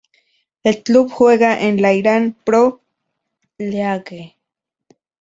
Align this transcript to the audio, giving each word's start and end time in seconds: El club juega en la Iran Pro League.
El 0.63 0.81
club 0.81 1.11
juega 1.11 1.61
en 1.61 1.79
la 1.79 1.93
Iran 1.93 2.35
Pro 2.43 2.81
League. 3.59 4.35